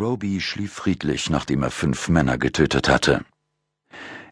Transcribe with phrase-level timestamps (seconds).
[0.00, 3.22] Roby schlief friedlich, nachdem er fünf Männer getötet hatte.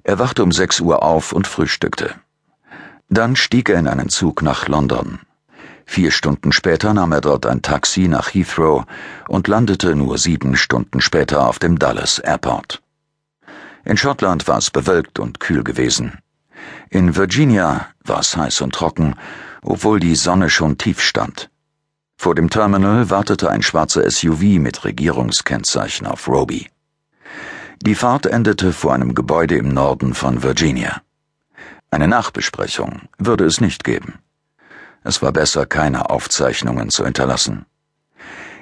[0.02, 2.14] Er wachte um sechs Uhr auf und frühstückte.
[3.10, 5.18] Dann stieg er in einen Zug nach London.
[5.84, 8.86] Vier Stunden später nahm er dort ein Taxi nach Heathrow
[9.28, 12.80] und landete nur sieben Stunden später auf dem Dulles Airport.
[13.84, 16.18] In Schottland war es bewölkt und kühl gewesen.
[16.88, 19.16] In Virginia war es heiß und trocken,
[19.60, 21.50] obwohl die Sonne schon tief stand.
[22.20, 26.68] Vor dem Terminal wartete ein schwarzer SUV mit Regierungskennzeichen auf Roby.
[27.80, 31.00] Die Fahrt endete vor einem Gebäude im Norden von Virginia.
[31.92, 34.18] Eine Nachbesprechung würde es nicht geben.
[35.04, 37.66] Es war besser, keine Aufzeichnungen zu hinterlassen.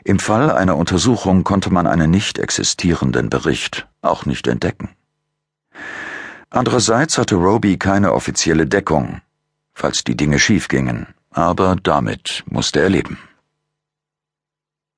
[0.04, 4.90] Im Fall einer Untersuchung konnte man einen nicht existierenden Bericht auch nicht entdecken.
[6.50, 9.22] Andererseits hatte Roby keine offizielle Deckung,
[9.72, 13.18] falls die Dinge schiefgingen, aber damit musste er leben.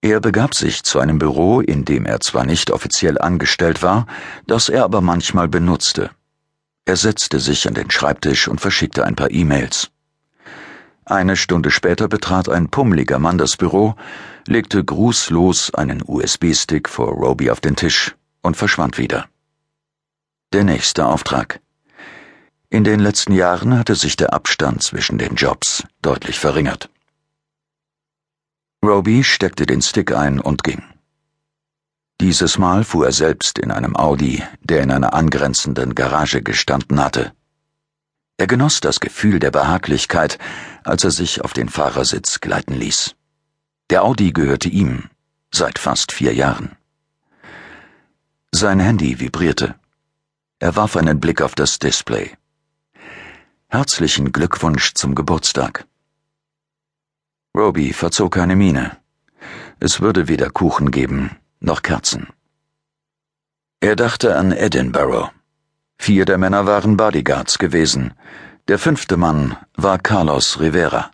[0.01, 4.07] Er begab sich zu einem Büro, in dem er zwar nicht offiziell angestellt war,
[4.47, 6.10] das er aber manchmal benutzte.
[6.85, 9.91] Er setzte sich an den Schreibtisch und verschickte ein paar E-Mails.
[11.04, 13.96] Eine Stunde später betrat ein pummeliger Mann das Büro,
[14.46, 19.26] legte grußlos einen USB-Stick vor Roby auf den Tisch und verschwand wieder.
[20.52, 21.60] Der nächste Auftrag.
[22.71, 26.88] In den letzten Jahren hatte sich der Abstand zwischen den Jobs deutlich verringert.
[28.84, 30.82] Roby steckte den Stick ein und ging.
[32.21, 37.32] Dieses Mal fuhr er selbst in einem Audi, der in einer angrenzenden Garage gestanden hatte.
[38.37, 40.38] Er genoss das Gefühl der Behaglichkeit,
[40.85, 43.16] als er sich auf den Fahrersitz gleiten ließ.
[43.90, 45.10] Der Audi gehörte ihm
[45.52, 46.76] seit fast vier Jahren.
[48.52, 49.74] Sein Handy vibrierte.
[50.60, 52.37] Er warf einen Blick auf das Display.
[53.68, 55.88] Herzlichen Glückwunsch zum Geburtstag.
[57.57, 58.96] Roby verzog keine Miene.
[59.80, 62.29] Es würde weder Kuchen geben, noch Kerzen.
[63.80, 65.31] Er dachte an Edinburgh.
[65.99, 68.15] Vier der Männer waren Bodyguards gewesen.
[68.69, 71.10] Der fünfte Mann war Carlos Rivera.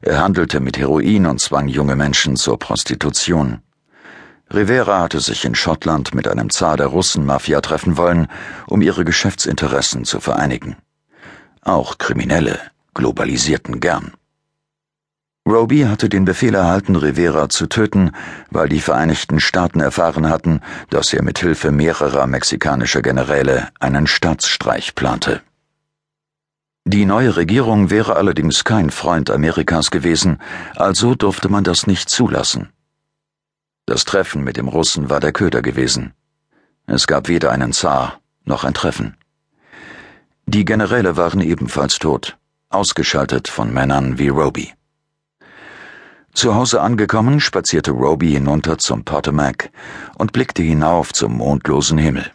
[0.00, 3.62] Er handelte mit Heroin und zwang junge Menschen zur Prostitution.
[4.52, 8.28] Rivera hatte sich in Schottland mit einem Zar der Russenmafia treffen wollen,
[8.66, 10.76] um ihre Geschäftsinteressen zu vereinigen.
[11.62, 12.60] Auch Kriminelle
[12.92, 14.12] globalisierten gern.
[15.46, 18.12] Roby hatte den Befehl erhalten, Rivera zu töten,
[18.50, 24.94] weil die Vereinigten Staaten erfahren hatten, dass er mit Hilfe mehrerer mexikanischer Generäle einen Staatsstreich
[24.94, 25.42] plante.
[26.86, 30.38] Die neue Regierung wäre allerdings kein Freund Amerikas gewesen,
[30.76, 32.70] also durfte man das nicht zulassen.
[33.84, 36.14] Das Treffen mit dem Russen war der Köder gewesen.
[36.86, 39.16] Es gab weder einen Zar noch ein Treffen.
[40.46, 42.38] Die Generäle waren ebenfalls tot,
[42.70, 44.72] ausgeschaltet von Männern wie Roby.
[46.34, 49.70] Zu Hause angekommen, spazierte Roby hinunter zum Potomac
[50.18, 52.28] und blickte hinauf zum mondlosen Himmel.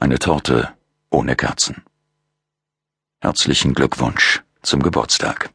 [0.00, 0.74] Eine Torte
[1.10, 1.84] ohne Kerzen.
[3.20, 5.50] Herzlichen Glückwunsch zum Geburtstag.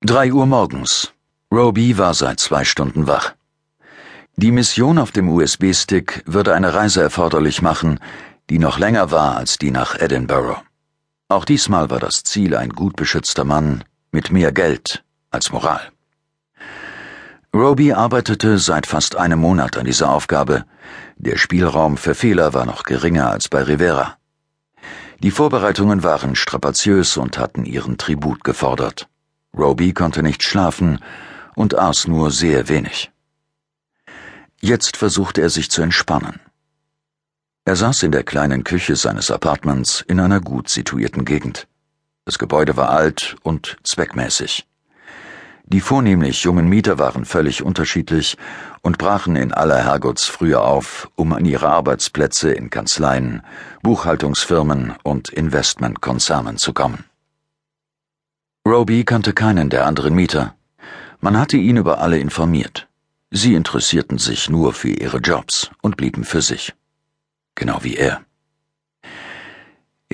[0.00, 1.12] Drei Uhr morgens.
[1.52, 3.34] Roby war seit zwei Stunden wach.
[4.34, 8.00] Die Mission auf dem USB-Stick würde eine Reise erforderlich machen,
[8.50, 10.60] die noch länger war als die nach Edinburgh.
[11.28, 15.90] Auch diesmal war das Ziel ein gut beschützter Mann mit mehr Geld als Moral.
[17.52, 20.64] Roby arbeitete seit fast einem Monat an dieser Aufgabe.
[21.16, 24.16] Der Spielraum für Fehler war noch geringer als bei Rivera.
[25.18, 29.08] Die Vorbereitungen waren strapaziös und hatten ihren Tribut gefordert.
[29.56, 31.00] Roby konnte nicht schlafen
[31.56, 33.10] und aß nur sehr wenig.
[34.60, 36.40] Jetzt versuchte er sich zu entspannen.
[37.64, 41.66] Er saß in der kleinen Küche seines Apartments in einer gut situierten Gegend.
[42.24, 44.66] Das Gebäude war alt und zweckmäßig.
[45.66, 48.36] Die vornehmlich jungen Mieter waren völlig unterschiedlich
[48.82, 53.42] und brachen in aller Herrgottsfrühe auf, um an ihre Arbeitsplätze in Kanzleien,
[53.82, 57.04] Buchhaltungsfirmen und Investmentkonzernen zu kommen.
[58.66, 60.54] Roby kannte keinen der anderen Mieter.
[61.20, 62.88] Man hatte ihn über alle informiert.
[63.30, 66.74] Sie interessierten sich nur für ihre Jobs und blieben für sich.
[67.54, 68.22] Genau wie er.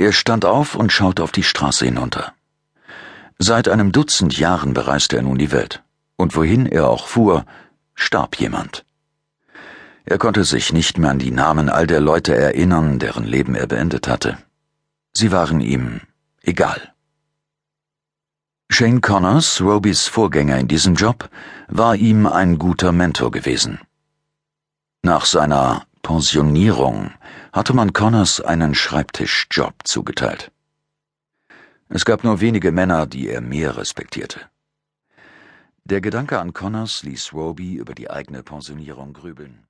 [0.01, 2.33] Er stand auf und schaute auf die Straße hinunter.
[3.39, 5.83] Seit einem Dutzend Jahren bereiste er nun die Welt,
[6.17, 7.45] und wohin er auch fuhr,
[7.95, 8.87] starb jemand.
[10.07, 13.67] Er konnte sich nicht mehr an die Namen all der Leute erinnern, deren Leben er
[13.67, 14.39] beendet hatte.
[15.13, 16.01] Sie waren ihm
[16.41, 16.95] egal.
[18.71, 21.29] Shane Connors, Robys Vorgänger in diesem Job,
[21.69, 23.81] war ihm ein guter Mentor gewesen.
[25.03, 27.11] Nach seiner Pensionierung
[27.53, 30.53] hatte man Connors einen Schreibtischjob zugeteilt.
[31.89, 34.41] Es gab nur wenige Männer, die er mehr respektierte.
[35.85, 39.67] Der Gedanke an Connors ließ Roby über die eigene Pensionierung grübeln.